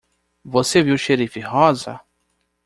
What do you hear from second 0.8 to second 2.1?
viu xerife rosa?